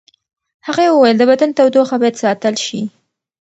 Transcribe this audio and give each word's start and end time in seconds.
هغې 0.67 0.85
وویل 0.89 1.17
د 1.19 1.23
بدن 1.31 1.49
تودوخه 1.57 1.95
باید 2.01 2.19
ساتل 2.23 2.55
شي. 2.65 2.81